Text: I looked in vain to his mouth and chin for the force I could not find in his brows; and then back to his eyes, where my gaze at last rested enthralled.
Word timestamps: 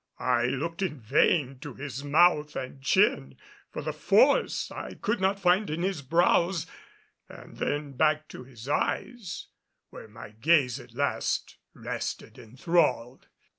I 0.17 0.45
looked 0.47 0.81
in 0.81 0.99
vain 0.99 1.59
to 1.59 1.75
his 1.75 2.03
mouth 2.03 2.55
and 2.55 2.81
chin 2.81 3.37
for 3.69 3.83
the 3.83 3.93
force 3.93 4.71
I 4.71 4.95
could 4.95 5.21
not 5.21 5.39
find 5.39 5.69
in 5.69 5.83
his 5.83 6.01
brows; 6.01 6.65
and 7.29 7.57
then 7.57 7.91
back 7.91 8.27
to 8.29 8.43
his 8.43 8.67
eyes, 8.67 9.49
where 9.91 10.07
my 10.07 10.29
gaze 10.31 10.79
at 10.79 10.95
last 10.95 11.57
rested 11.75 12.39
enthralled. 12.39 13.27